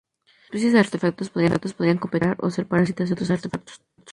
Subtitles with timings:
[0.25, 3.83] Las especies de artefactos podrían competir, cooperar o ser parásitas de otros artefactos.